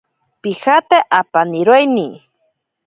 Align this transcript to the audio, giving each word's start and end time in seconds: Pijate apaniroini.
Pijate 0.41 0.97
apaniroini. 1.19 2.07